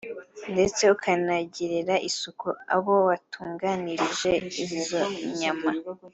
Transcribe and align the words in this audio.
ndetse 0.53 0.81
ukanagirira 0.95 1.95
isuku 2.09 2.47
aho 2.75 2.91
watunganirije 3.07 4.31
izo 4.63 5.01
nyama 5.39 5.69